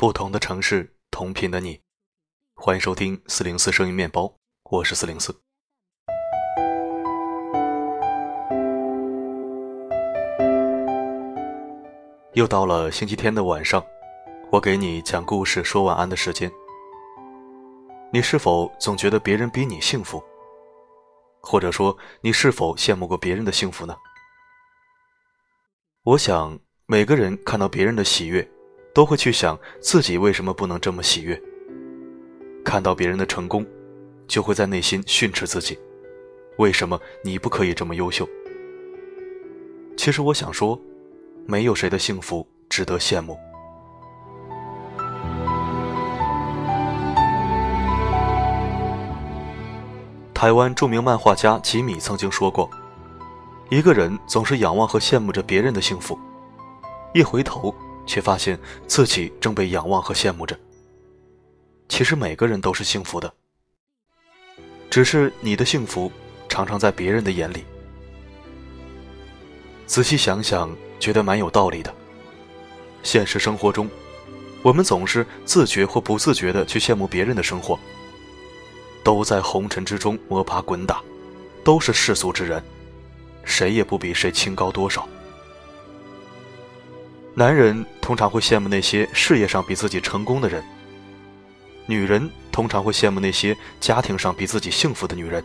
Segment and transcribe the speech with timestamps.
[0.00, 1.78] 不同的城市，同频的你，
[2.54, 4.34] 欢迎收听四零四声音面包，
[4.70, 5.38] 我是四零四。
[12.32, 13.84] 又到了星期天的晚上，
[14.50, 16.50] 我给你讲故事、说晚安的时间。
[18.10, 20.24] 你是否总觉得别人比你幸福？
[21.42, 23.94] 或者说，你是否羡慕过别人的幸福呢？
[26.04, 28.50] 我想，每个人看到别人的喜悦。
[28.92, 31.40] 都会去想自己为什么不能这么喜悦，
[32.64, 33.64] 看到别人的成功，
[34.26, 35.78] 就会在内心训斥自己，
[36.58, 38.28] 为什么你不可以这么优秀？
[39.96, 40.78] 其实我想说，
[41.46, 43.38] 没有谁的幸福值得羡慕。
[50.34, 52.68] 台湾著名漫画家吉米曾经说过
[53.68, 56.18] ：“一个人总是仰望和羡慕着别人的幸福，
[57.14, 57.72] 一回头。”
[58.06, 60.58] 却发现自己正被仰望和羡慕着。
[61.88, 63.32] 其实每个人都是幸福的，
[64.88, 66.10] 只是你的幸福
[66.48, 67.64] 常常在别人的眼里。
[69.86, 71.92] 仔细想想，觉得蛮有道理的。
[73.02, 73.88] 现实生活中，
[74.62, 77.78] 我们总是自觉或不自觉的去羡慕别人的生活。
[79.02, 81.00] 都在红尘之中摸爬滚打，
[81.64, 82.62] 都是世俗之人，
[83.44, 85.08] 谁也不比谁清高多少。
[87.40, 90.62] 男人通常会羡慕那些事业上比自己成功的人，
[91.86, 95.42] 女人通常会羡慕那些家庭上比自己幸福的女人，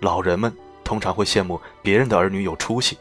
[0.00, 2.98] 老人们通常会羡慕别人的儿女有出息，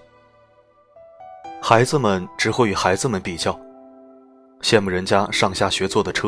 [1.60, 3.60] 孩子们只会与孩子们比较，
[4.62, 6.28] 羡慕人家上下学坐的车，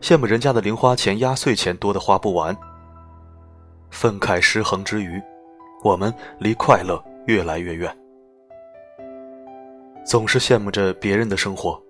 [0.00, 2.56] 羡慕人家的零花钱、压岁钱多的花不完。
[3.92, 5.12] 愤慨失衡之余，
[5.84, 7.96] 我们离快乐越来越远。
[10.04, 11.80] 总是羡慕着别人的生活，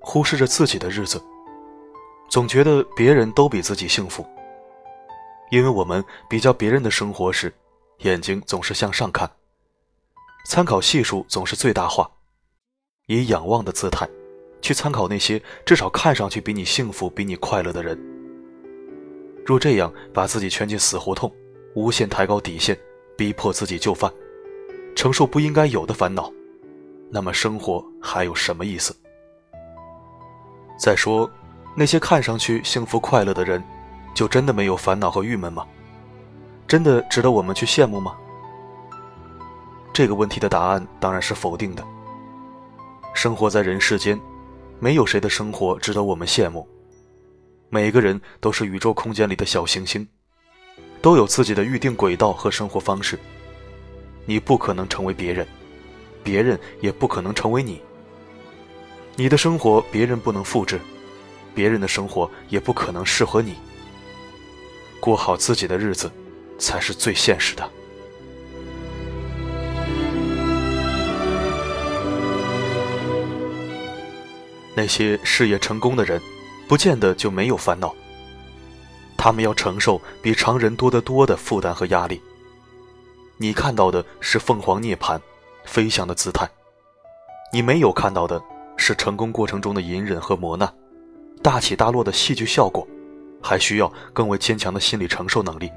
[0.00, 1.22] 忽视着自己的日子，
[2.28, 4.26] 总觉得别人都比自己幸福。
[5.50, 7.52] 因为我们比较别人的生活时，
[7.98, 9.30] 眼睛总是向上看，
[10.46, 12.10] 参考系数总是最大化，
[13.06, 14.08] 以仰望的姿态
[14.62, 17.98] 去参考那些至少看上去比你幸福、比你快乐的人。
[19.44, 21.30] 若这样把自己圈进死胡同，
[21.74, 22.78] 无限抬高底线，
[23.16, 24.10] 逼迫自己就范，
[24.94, 26.32] 承受不应该有的烦恼。
[27.14, 28.96] 那么生活还有什么意思？
[30.78, 31.30] 再说，
[31.76, 33.62] 那些看上去幸福快乐的人，
[34.14, 35.62] 就真的没有烦恼和郁闷吗？
[36.66, 38.16] 真的值得我们去羡慕吗？
[39.92, 41.84] 这个问题的答案当然是否定的。
[43.12, 44.18] 生活在人世间，
[44.80, 46.66] 没有谁的生活值得我们羡慕。
[47.68, 50.06] 每个人都是宇宙空间里的小行星，
[51.02, 53.18] 都有自己的预定轨道和生活方式。
[54.24, 55.46] 你不可能成为别人。
[56.22, 57.80] 别人也不可能成为你。
[59.16, 60.80] 你的生活别人不能复制，
[61.54, 63.54] 别人的生活也不可能适合你。
[65.00, 66.10] 过好自己的日子，
[66.58, 67.68] 才是最现实的。
[74.74, 76.20] 那些事业成功的人，
[76.66, 77.94] 不见得就没有烦恼。
[79.18, 82.20] 他们要承受比常人多得多的负担和压力。
[83.36, 85.20] 你看到的是凤凰涅槃。
[85.64, 86.48] 飞翔的姿态，
[87.52, 88.42] 你没有看到的
[88.76, 90.72] 是成功过程中的隐忍和磨难，
[91.42, 92.86] 大起大落的戏剧效果，
[93.42, 95.70] 还需要更为坚强的心理承受能力。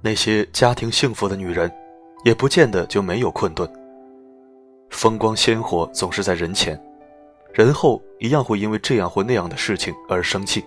[0.00, 1.70] 那些家庭幸福的女人，
[2.24, 3.70] 也不见得就没有困顿。
[4.90, 6.80] 风光鲜活总是在人前，
[7.52, 10.64] 人后一样会因为这样或那样的事情而生气，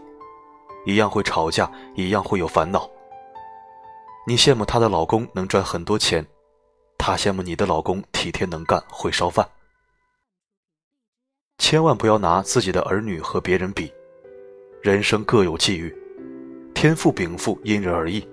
[0.85, 2.89] 一样会吵架，一样会有烦恼。
[4.25, 6.25] 你羡慕她的老公能赚很多钱。
[7.07, 9.47] 他羡慕你的老公体贴能干，会烧饭。
[11.57, 13.89] 千万不要拿自己的儿女和别人比，
[14.81, 15.95] 人生各有际遇，
[16.75, 18.27] 天赋禀赋因人而异。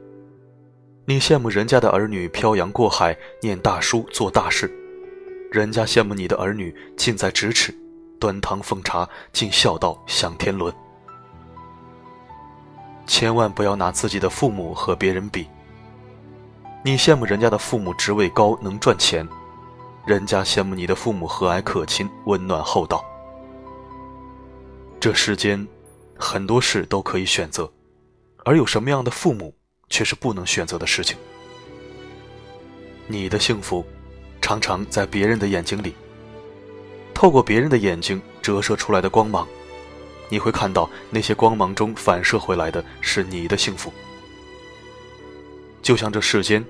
[1.07, 4.69] 你羡慕人家的儿女漂洋过海念大书做大事，
[5.53, 7.73] 人家羡慕你的儿女近在咫尺，
[8.19, 10.75] 端汤奉茶尽孝道享天伦。
[13.07, 15.47] 千万不要拿自己的父母和别人比。
[16.87, 19.27] 你羡慕人家的父母职位高能赚钱，
[20.05, 23.03] 人家羡慕你的父母和蔼可亲、温暖厚道。
[25.01, 25.67] 这世间，
[26.15, 27.73] 很多事都可以选择，
[28.45, 29.55] 而有什么样的父母
[29.89, 31.17] 却是不能选择的事情。
[33.07, 33.83] 你的幸福，
[34.43, 35.95] 常常在别人的眼睛里。
[37.15, 39.49] 透过别人的眼睛折射出来的光芒，
[40.29, 43.91] 你会看到那些光芒中反射回来的是你的幸福。
[45.85, 46.65] 就像这世间，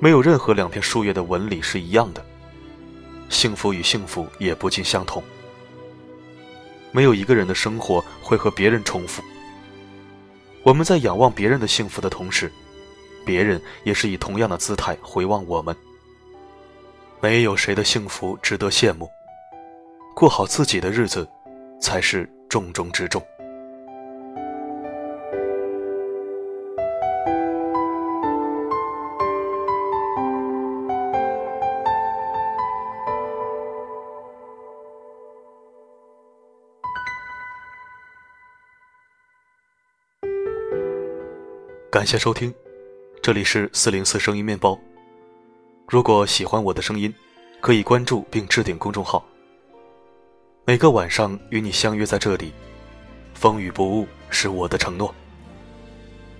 [0.00, 2.22] 没有任何两片树叶的纹理是一样的，
[3.30, 5.22] 幸福与幸福也不尽相同。
[6.92, 9.22] 没有一个人的生活会和别人重复。
[10.62, 12.52] 我们在仰望别人的幸福的同时，
[13.24, 15.74] 别人也是以同样的姿态回望我们。
[17.18, 19.08] 没有谁的幸福值得羡慕，
[20.14, 21.26] 过好自己的日子，
[21.80, 23.22] 才是重中之重。
[42.00, 42.50] 感谢收听，
[43.22, 44.80] 这里是四零四声音面包。
[45.86, 47.12] 如果喜欢我的声音，
[47.60, 49.22] 可以关注并置顶公众号。
[50.64, 52.54] 每个晚上与你相约在这里，
[53.34, 55.14] 风雨不误，是我的承诺。